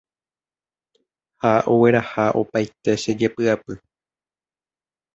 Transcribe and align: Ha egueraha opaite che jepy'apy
Ha 1.41 1.51
egueraha 1.73 2.25
opaite 2.41 2.91
che 3.03 3.11
jepy'apy 3.19 3.73